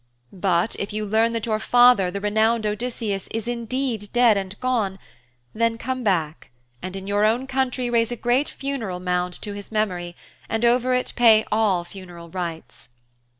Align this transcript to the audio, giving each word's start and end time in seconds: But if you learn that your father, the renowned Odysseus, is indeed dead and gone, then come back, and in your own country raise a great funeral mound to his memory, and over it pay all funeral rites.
But 0.33 0.75
if 0.79 0.91
you 0.91 1.05
learn 1.05 1.33
that 1.33 1.45
your 1.45 1.59
father, 1.59 2.09
the 2.09 2.19
renowned 2.19 2.65
Odysseus, 2.65 3.27
is 3.29 3.47
indeed 3.47 4.09
dead 4.11 4.35
and 4.35 4.59
gone, 4.59 4.97
then 5.53 5.77
come 5.77 6.03
back, 6.03 6.49
and 6.81 6.95
in 6.95 7.05
your 7.05 7.23
own 7.23 7.45
country 7.45 7.87
raise 7.87 8.11
a 8.11 8.15
great 8.15 8.49
funeral 8.49 8.99
mound 8.99 9.39
to 9.43 9.53
his 9.53 9.71
memory, 9.71 10.15
and 10.49 10.65
over 10.65 10.95
it 10.95 11.13
pay 11.15 11.45
all 11.51 11.83
funeral 11.85 12.31
rites. 12.31 12.89